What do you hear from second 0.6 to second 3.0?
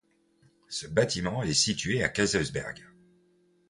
Ce bâtiment est situé à Kaysersberg.